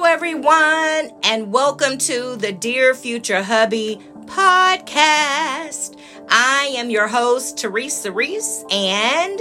[0.00, 5.98] Hello, everyone, and welcome to the Dear Future Hubby podcast.
[6.28, 9.40] I am your host, Teresa Reese, and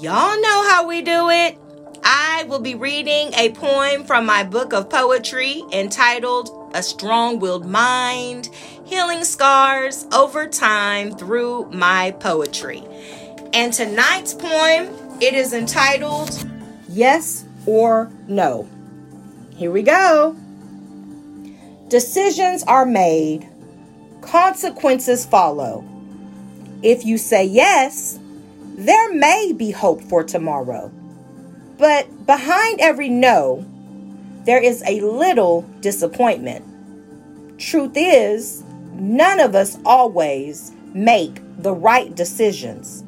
[0.00, 1.56] y'all know how we do it.
[2.02, 7.64] I will be reading a poem from my book of poetry entitled A Strong Willed
[7.64, 8.48] Mind
[8.84, 12.82] Healing Scars Over Time Through My Poetry.
[13.52, 14.88] And tonight's poem,
[15.20, 16.44] it is entitled
[16.88, 18.68] Yes or No.
[19.56, 20.36] Here we go.
[21.88, 23.48] Decisions are made,
[24.20, 25.84] consequences follow.
[26.82, 28.18] If you say yes,
[28.76, 30.90] there may be hope for tomorrow.
[31.78, 33.64] But behind every no,
[34.44, 36.64] there is a little disappointment.
[37.60, 43.04] Truth is, none of us always make the right decisions.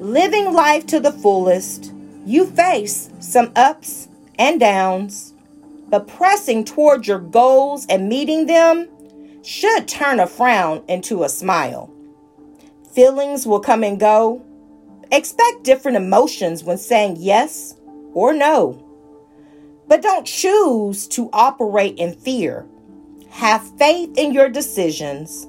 [0.00, 1.92] Living life to the fullest,
[2.26, 4.08] you face some ups
[4.40, 5.34] and downs,
[5.88, 8.88] but pressing toward your goals and meeting them
[9.42, 11.92] should turn a frown into a smile.
[12.92, 14.42] Feelings will come and go.
[15.12, 17.76] Expect different emotions when saying yes
[18.14, 18.82] or no.
[19.86, 22.66] But don't choose to operate in fear.
[23.28, 25.46] Have faith in your decisions,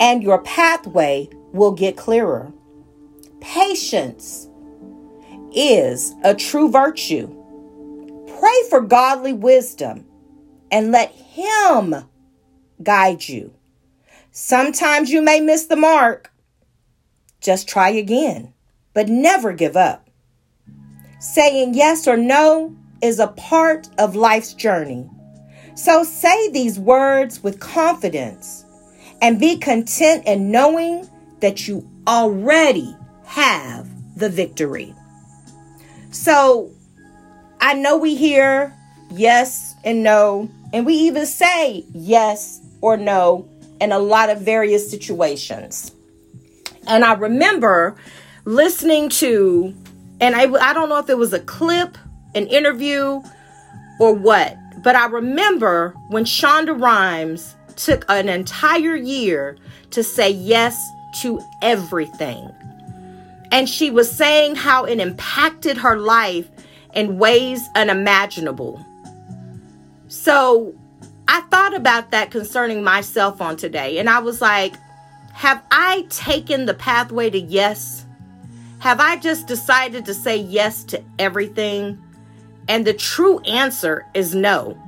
[0.00, 2.52] and your pathway will get clearer.
[3.40, 4.48] Patience
[5.54, 7.43] is a true virtue.
[8.44, 10.04] Pray for godly wisdom
[10.70, 11.94] and let Him
[12.82, 13.54] guide you.
[14.32, 16.30] Sometimes you may miss the mark.
[17.40, 18.52] Just try again,
[18.92, 20.10] but never give up.
[21.20, 25.08] Saying yes or no is a part of life's journey.
[25.74, 28.66] So say these words with confidence
[29.22, 31.08] and be content in knowing
[31.40, 34.94] that you already have the victory.
[36.10, 36.73] So
[37.64, 38.74] I know we hear
[39.10, 43.48] yes and no, and we even say yes or no
[43.80, 45.90] in a lot of various situations.
[46.86, 47.96] And I remember
[48.44, 49.74] listening to,
[50.20, 51.96] and I, I don't know if it was a clip,
[52.34, 53.22] an interview,
[53.98, 59.56] or what, but I remember when Shonda Rhimes took an entire year
[59.92, 60.86] to say yes
[61.22, 62.46] to everything.
[63.50, 66.50] And she was saying how it impacted her life
[66.94, 68.84] in ways unimaginable.
[70.08, 70.74] So
[71.28, 74.74] I thought about that concerning myself on today, and I was like,
[75.32, 78.06] have I taken the pathway to yes?
[78.78, 81.98] Have I just decided to say yes to everything?
[82.68, 84.78] And the true answer is no.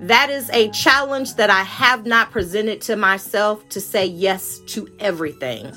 [0.00, 4.88] That is a challenge that I have not presented to myself to say yes to
[4.98, 5.72] everything.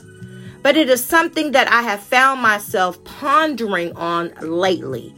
[0.62, 5.13] But it is something that I have found myself pondering on lately.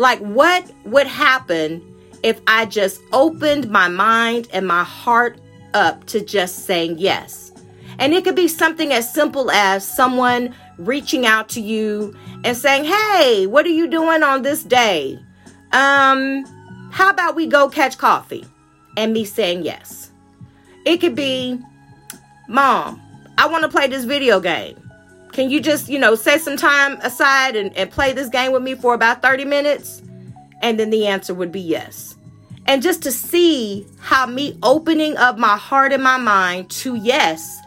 [0.00, 1.82] Like, what would happen
[2.22, 5.38] if I just opened my mind and my heart
[5.74, 7.52] up to just saying yes?
[7.98, 12.84] And it could be something as simple as someone reaching out to you and saying,
[12.84, 15.18] Hey, what are you doing on this day?
[15.72, 16.46] Um,
[16.90, 18.46] how about we go catch coffee?
[18.96, 20.10] And me saying yes.
[20.86, 21.60] It could be,
[22.48, 23.02] Mom,
[23.36, 24.89] I want to play this video game.
[25.32, 28.62] Can you just, you know, set some time aside and, and play this game with
[28.62, 30.02] me for about 30 minutes?
[30.62, 32.16] And then the answer would be yes.
[32.66, 37.60] And just to see how me opening up my heart and my mind to yes,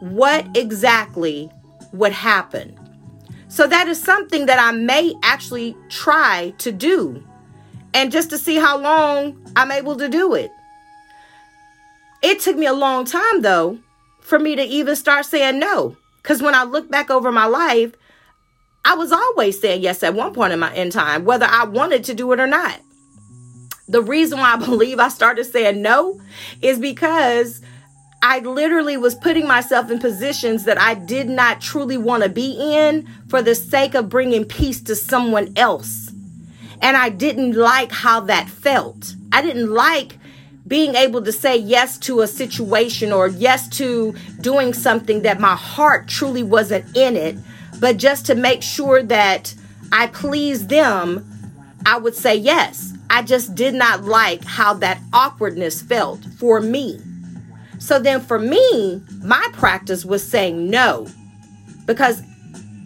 [0.00, 1.50] what exactly
[1.92, 2.76] would happen.
[3.48, 7.22] So that is something that I may actually try to do.
[7.92, 10.52] And just to see how long I'm able to do it.
[12.22, 13.78] It took me a long time though
[14.20, 15.96] for me to even start saying no.
[16.22, 17.92] Because when I look back over my life,
[18.84, 22.04] I was always saying yes at one point in my in time, whether I wanted
[22.04, 22.80] to do it or not.
[23.88, 26.20] The reason why I believe I started saying no
[26.62, 27.60] is because
[28.22, 32.52] I literally was putting myself in positions that I did not truly want to be
[32.52, 36.12] in for the sake of bringing peace to someone else.
[36.82, 39.14] And I didn't like how that felt.
[39.32, 40.18] I didn't like
[40.70, 45.56] being able to say yes to a situation or yes to doing something that my
[45.56, 47.36] heart truly wasn't in it,
[47.80, 49.52] but just to make sure that
[49.90, 51.28] I please them,
[51.84, 52.94] I would say yes.
[53.10, 57.00] I just did not like how that awkwardness felt for me.
[57.80, 61.08] So then for me, my practice was saying no
[61.84, 62.22] because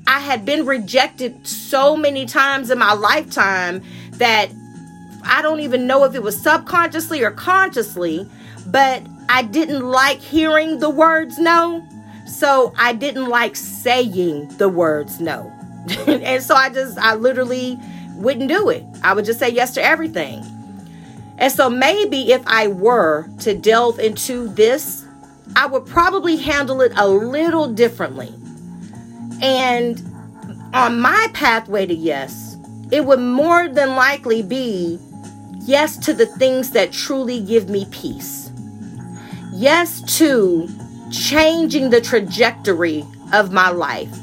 [0.07, 3.83] I had been rejected so many times in my lifetime
[4.13, 4.49] that
[5.27, 8.29] I don't even know if it was subconsciously or consciously,
[8.67, 11.87] but I didn't like hearing the words no.
[12.27, 15.53] So I didn't like saying the words no.
[16.07, 17.79] and so I just, I literally
[18.15, 18.85] wouldn't do it.
[19.03, 20.43] I would just say yes to everything.
[21.39, 25.05] And so maybe if I were to delve into this,
[25.57, 28.33] I would probably handle it a little differently.
[29.43, 30.03] And
[30.73, 32.57] on my pathway to yes,
[32.91, 34.99] it would more than likely be
[35.65, 38.53] yes to the things that truly give me peace.
[39.53, 40.69] Yes to
[41.11, 44.15] changing the trajectory of my life.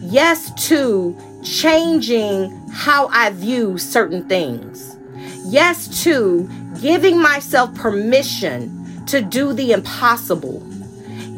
[0.00, 4.96] Yes to changing how I view certain things.
[5.44, 6.48] Yes to
[6.80, 10.62] giving myself permission to do the impossible.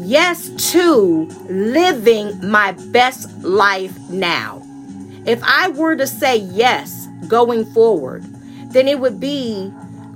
[0.01, 4.63] Yes to living my best life now.
[5.27, 8.25] If I were to say yes going forward,
[8.71, 9.69] then it would be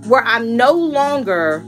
[0.07, 1.63] where I'm no longer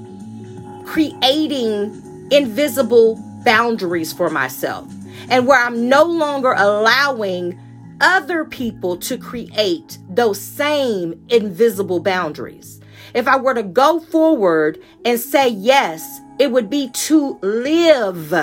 [0.84, 2.00] creating
[2.30, 4.88] invisible boundaries for myself
[5.28, 7.58] and where I'm no longer allowing
[8.00, 12.80] other people to create those same invisible boundaries.
[13.14, 18.34] If I were to go forward and say yes, it would be to live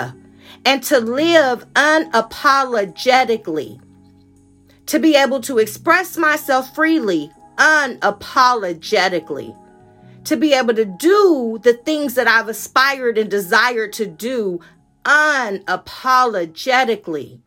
[0.66, 3.82] and to live unapologetically,
[4.86, 9.56] to be able to express myself freely, unapologetically
[10.24, 14.59] to be able to do the things that I've aspired and desired to do
[15.03, 17.39] unapologetically.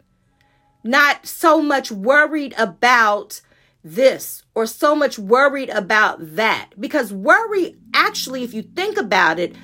[0.83, 3.41] Not so much worried about
[3.83, 6.71] this or so much worried about that.
[6.79, 9.55] Because worry, actually, if you think about it,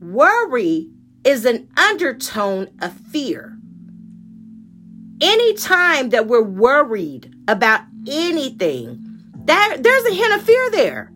[0.00, 0.90] worry
[1.24, 3.56] is an undertone of fear.
[5.20, 9.09] Anytime that we're worried about anything,
[9.50, 11.10] that there's a hint of fear there.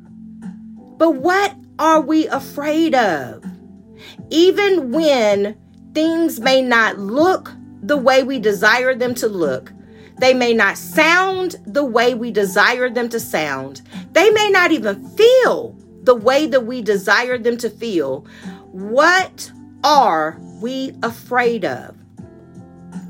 [0.98, 3.44] But what are we afraid of?
[4.28, 5.56] Even when
[5.94, 9.72] things may not look the way we desire them to look,
[10.18, 15.08] they may not sound the way we desire them to sound, they may not even
[15.10, 18.26] feel the way that we desire them to feel.
[18.72, 19.52] What
[19.84, 21.94] are we afraid of?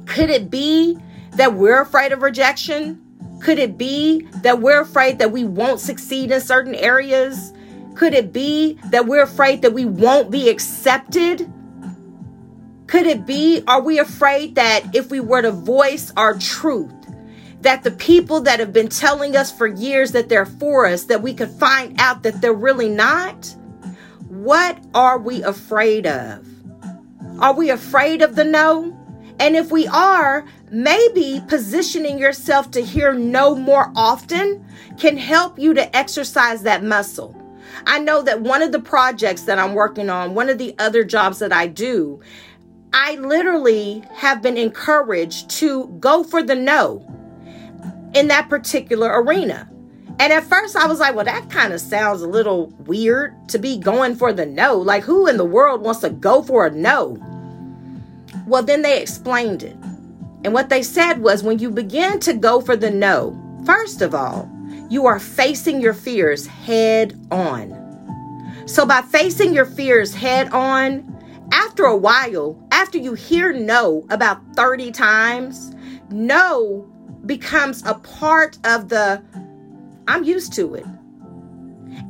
[0.04, 0.98] Could it be
[1.30, 3.03] that we're afraid of rejection?
[3.44, 7.52] Could it be that we're afraid that we won't succeed in certain areas?
[7.94, 11.52] Could it be that we're afraid that we won't be accepted?
[12.86, 16.94] Could it be, are we afraid that if we were to voice our truth,
[17.60, 21.20] that the people that have been telling us for years that they're for us, that
[21.20, 23.54] we could find out that they're really not?
[24.26, 26.48] What are we afraid of?
[27.40, 28.98] Are we afraid of the no?
[29.40, 34.64] And if we are, maybe positioning yourself to hear no more often
[34.98, 37.40] can help you to exercise that muscle.
[37.86, 41.04] I know that one of the projects that I'm working on, one of the other
[41.04, 42.20] jobs that I do,
[42.92, 47.04] I literally have been encouraged to go for the no
[48.14, 49.68] in that particular arena.
[50.20, 53.58] And at first I was like, well, that kind of sounds a little weird to
[53.58, 54.76] be going for the no.
[54.76, 57.18] Like, who in the world wants to go for a no?
[58.46, 59.76] Well, then they explained it.
[60.44, 64.14] And what they said was when you begin to go for the no, first of
[64.14, 64.50] all,
[64.90, 67.80] you are facing your fears head on.
[68.66, 71.10] So, by facing your fears head on,
[71.52, 75.74] after a while, after you hear no about 30 times,
[76.10, 76.86] no
[77.26, 79.22] becomes a part of the
[80.06, 80.84] I'm used to it.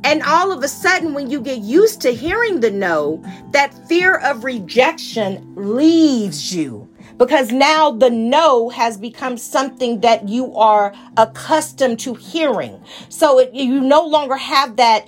[0.05, 4.17] And all of a sudden, when you get used to hearing the no, that fear
[4.17, 6.87] of rejection leaves you.
[7.17, 12.79] Because now the no has become something that you are accustomed to hearing.
[13.09, 15.07] So it, you no longer have that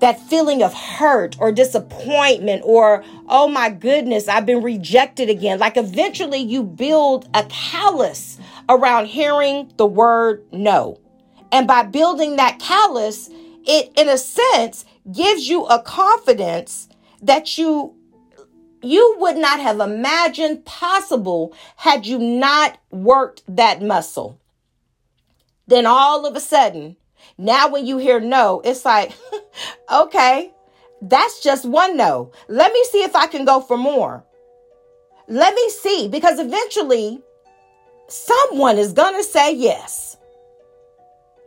[0.00, 5.58] that feeling of hurt or disappointment or oh my goodness i've been rejected again.
[5.58, 8.38] Like eventually you build a callus
[8.68, 11.00] around hearing the word no.
[11.50, 13.28] And by building that callus
[13.68, 16.88] it in a sense gives you a confidence
[17.22, 17.94] that you
[18.80, 24.40] you would not have imagined possible had you not worked that muscle.
[25.66, 26.96] Then all of a sudden,
[27.36, 29.12] now when you hear no, it's like,
[29.92, 30.52] okay,
[31.02, 32.30] that's just one no.
[32.46, 34.24] Let me see if I can go for more.
[35.26, 37.20] Let me see, because eventually
[38.06, 40.16] someone is going to say yes.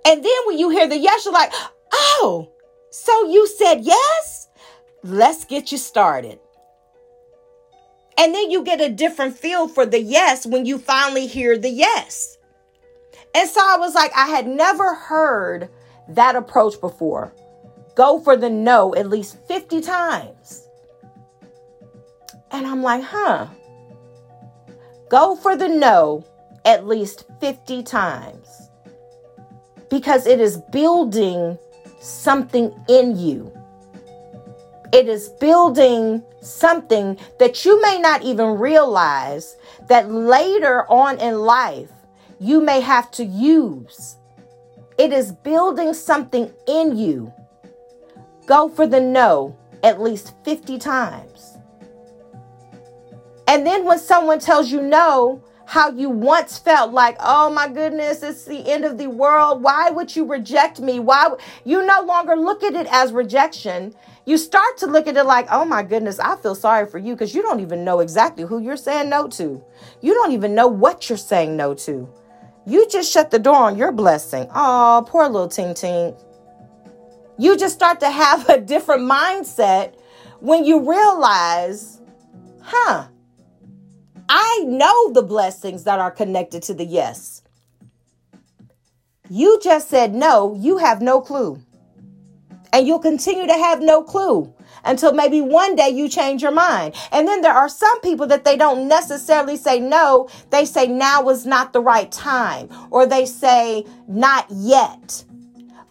[0.06, 1.54] And then when you hear the yes, you're like,
[1.92, 2.52] oh,
[2.90, 4.48] so you said yes?
[5.04, 6.40] Let's get you started.
[8.18, 11.70] And then you get a different feel for the yes when you finally hear the
[11.70, 12.38] yes.
[13.34, 15.70] And so I was like, I had never heard
[16.10, 17.34] that approach before.
[17.96, 20.68] Go for the no at least 50 times.
[22.52, 23.48] And I'm like, huh.
[25.10, 26.26] Go for the no
[26.66, 28.70] at least 50 times
[29.90, 31.58] because it is building
[32.02, 33.52] something in you.
[34.92, 39.56] It is building something that you may not even realize
[39.88, 41.92] that later on in life
[42.40, 44.18] you may have to use.
[44.98, 47.32] It is building something in you.
[48.48, 51.58] Go for the no at least 50 times.
[53.48, 58.24] And then when someone tells you no, how you once felt like, oh my goodness,
[58.24, 59.64] it's the end of the world.
[59.64, 61.00] Why would you reject me?
[61.00, 61.30] Why
[61.64, 63.96] you no longer look at it as rejection.
[64.26, 67.14] You start to look at it like, oh my goodness, I feel sorry for you
[67.14, 69.64] because you don't even know exactly who you're saying no to.
[70.02, 72.10] You don't even know what you're saying no to.
[72.68, 74.50] You just shut the door on your blessing.
[74.54, 76.14] Oh, poor little Ting Ting.
[77.38, 79.94] You just start to have a different mindset
[80.42, 82.02] when you realize,
[82.62, 83.08] huh,
[84.34, 87.44] I know the blessings that are connected to the yes.
[89.30, 91.62] You just said no, you have no clue.
[92.72, 94.54] And you'll continue to have no clue
[94.86, 96.96] until maybe one day you change your mind.
[97.12, 101.28] And then there are some people that they don't necessarily say no, they say now
[101.28, 105.26] is not the right time, or they say not yet.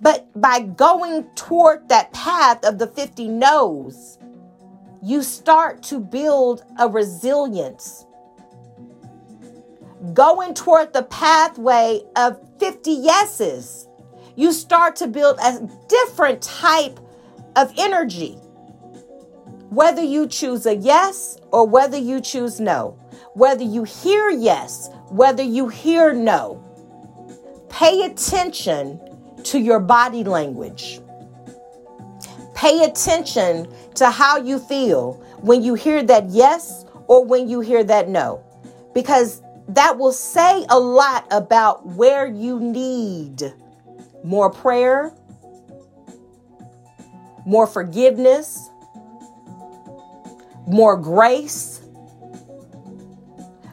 [0.00, 4.16] But by going toward that path of the 50 no's,
[5.02, 8.06] you start to build a resilience
[10.14, 13.86] going toward the pathway of 50 yeses,
[14.36, 16.98] you start to build a different type
[17.56, 18.34] of energy.
[19.70, 22.98] Whether you choose a yes or whether you choose no,
[23.34, 26.64] whether you hear yes, whether you hear no,
[27.68, 29.00] pay attention
[29.44, 31.00] to your body language.
[32.54, 37.82] Pay attention to how you feel when you hear that yes or when you hear
[37.84, 38.42] that no.
[38.92, 39.42] Because
[39.74, 43.54] that will say a lot about where you need
[44.24, 45.14] more prayer,
[47.46, 48.68] more forgiveness,
[50.66, 51.82] more grace,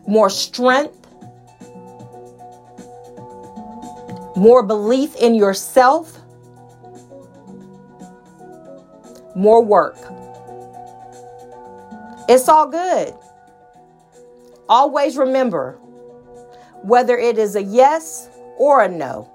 [0.06, 1.08] more strength,
[4.36, 6.20] more belief in yourself,
[9.36, 9.98] more work.
[12.30, 13.16] It's all good.
[14.70, 15.80] Always remember
[16.88, 19.29] whether it is a yes or a no.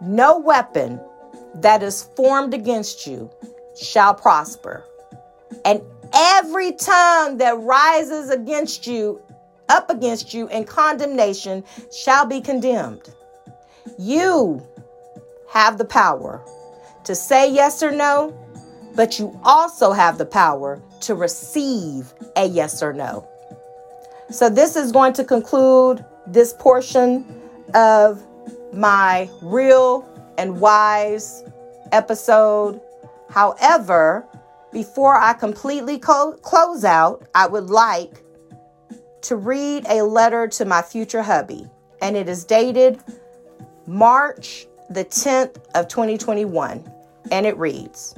[0.00, 0.98] No weapon
[1.56, 3.30] that is formed against you
[3.78, 4.82] shall prosper.
[5.66, 5.82] And
[6.14, 9.20] every tongue that rises against you,
[9.68, 13.14] up against you in condemnation, shall be condemned.
[13.98, 14.66] You
[15.50, 16.42] have the power
[17.04, 18.34] to say yes or no,
[18.94, 23.28] but you also have the power to receive a yes or no.
[24.30, 27.24] So, this is going to conclude this portion
[27.74, 28.22] of
[28.72, 31.44] my real and wise
[31.92, 32.80] episode.
[33.30, 34.26] However,
[34.72, 38.22] before I completely co- close out, I would like
[39.22, 41.66] to read a letter to my future hubby,
[42.02, 43.00] and it is dated
[43.86, 46.84] March the 10th of 2021,
[47.30, 48.14] and it reads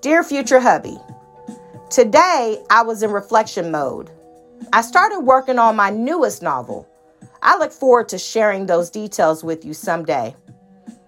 [0.00, 0.96] Dear future hubby,
[1.90, 4.10] today I was in reflection mode.
[4.72, 6.88] I started working on my newest novel,
[7.44, 10.34] I look forward to sharing those details with you someday.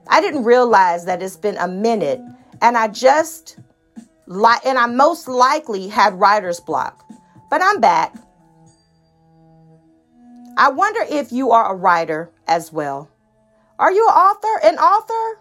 [0.06, 2.20] I didn't realize that it's been a minute
[2.60, 3.58] and I just
[4.26, 7.02] like and I most likely had writer's block.
[7.48, 8.14] But I'm back.
[10.58, 13.10] I wonder if you are a writer as well.
[13.78, 14.66] Are you an author?
[14.66, 15.40] An author?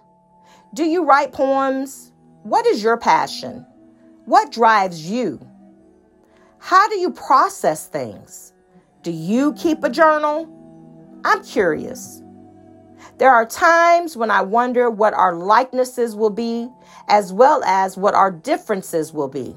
[0.73, 2.13] Do you write poems?
[2.43, 3.65] What is your passion?
[4.25, 5.45] What drives you?
[6.59, 8.53] How do you process things?
[9.03, 10.54] Do you keep a journal?
[11.25, 12.22] I'm curious.
[13.17, 16.70] There are times when I wonder what our likenesses will be,
[17.08, 19.55] as well as what our differences will be.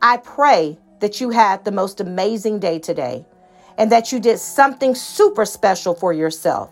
[0.00, 3.26] I pray that you had the most amazing day today
[3.76, 6.70] and that you did something super special for yourself.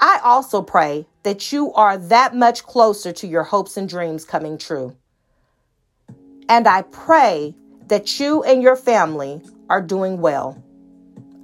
[0.00, 4.56] I also pray that you are that much closer to your hopes and dreams coming
[4.56, 4.96] true.
[6.48, 7.54] And I pray
[7.88, 10.62] that you and your family are doing well.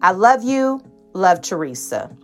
[0.01, 2.15] I love you Love Teresa.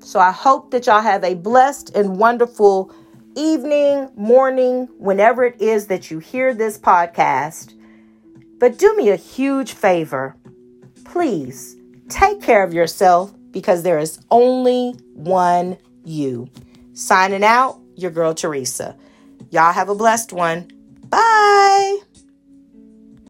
[0.00, 2.92] So I hope that y'all have a blessed and wonderful
[3.36, 7.74] evening, morning, whenever it is that you hear this podcast.
[8.58, 10.34] But do me a huge favor.
[11.04, 11.76] Please
[12.08, 16.48] take care of yourself because there is only one you.
[16.94, 18.96] Signing out, your girl Teresa.
[19.50, 20.68] Y'all have a blessed one.
[21.08, 21.98] Bye.